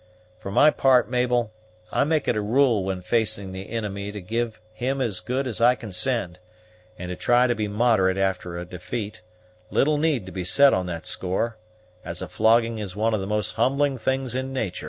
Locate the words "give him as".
4.19-5.19